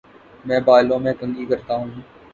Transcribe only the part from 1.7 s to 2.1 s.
ہوں